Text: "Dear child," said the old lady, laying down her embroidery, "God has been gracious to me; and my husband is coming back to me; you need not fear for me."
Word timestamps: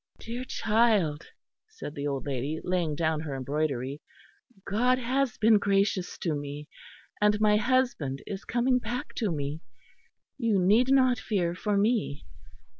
"Dear 0.17 0.45
child," 0.45 1.27
said 1.67 1.93
the 1.93 2.07
old 2.07 2.25
lady, 2.25 2.59
laying 2.63 2.95
down 2.95 3.19
her 3.19 3.35
embroidery, 3.37 4.01
"God 4.65 4.97
has 4.97 5.37
been 5.37 5.59
gracious 5.59 6.17
to 6.23 6.33
me; 6.33 6.67
and 7.21 7.39
my 7.39 7.57
husband 7.57 8.23
is 8.25 8.43
coming 8.43 8.79
back 8.79 9.13
to 9.17 9.31
me; 9.31 9.61
you 10.39 10.57
need 10.57 10.89
not 10.91 11.19
fear 11.19 11.53
for 11.53 11.77
me." 11.77 12.25